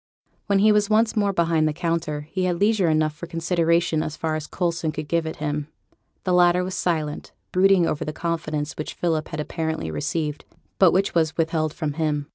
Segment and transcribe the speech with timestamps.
[0.47, 4.17] When he was once more behind the counter, he had leisure enough for consideration as
[4.17, 5.67] far as Coulson could give it him.
[6.23, 10.43] The latter was silent, brooding over the confidence which Philip had apparently received,
[10.79, 12.25] but which was withheld from him.